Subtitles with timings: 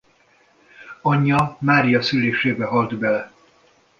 [1.01, 3.31] Anyja Mária szülésébe halt bele.